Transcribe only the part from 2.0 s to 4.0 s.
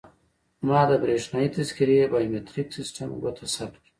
بایومتریک سیستم ګوته ثبت کړه.